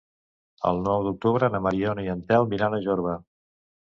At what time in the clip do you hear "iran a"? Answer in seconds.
2.57-2.81